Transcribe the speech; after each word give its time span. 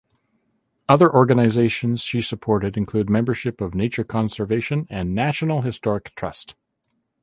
Other 0.89 1.13
organizations 1.13 2.01
she 2.01 2.23
supported 2.23 2.75
include 2.75 3.07
membership 3.07 3.61
of 3.61 3.75
Nature 3.75 4.03
Conservation 4.03 4.87
and 4.89 5.13
National 5.13 5.61
Historic 5.61 6.15
Trust. 6.15 6.55